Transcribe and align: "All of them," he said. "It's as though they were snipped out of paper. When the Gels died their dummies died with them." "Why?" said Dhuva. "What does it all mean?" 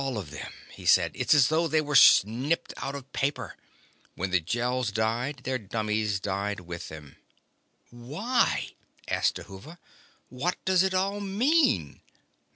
"All 0.01 0.17
of 0.17 0.31
them," 0.31 0.51
he 0.71 0.87
said. 0.87 1.11
"It's 1.13 1.35
as 1.35 1.49
though 1.49 1.67
they 1.67 1.79
were 1.79 1.95
snipped 1.95 2.73
out 2.77 2.95
of 2.95 3.13
paper. 3.13 3.55
When 4.15 4.31
the 4.31 4.39
Gels 4.39 4.91
died 4.91 5.41
their 5.43 5.59
dummies 5.59 6.19
died 6.19 6.61
with 6.61 6.87
them." 6.89 7.17
"Why?" 7.91 8.69
said 9.07 9.35
Dhuva. 9.45 9.77
"What 10.29 10.55
does 10.65 10.81
it 10.81 10.95
all 10.95 11.19
mean?" 11.19 12.01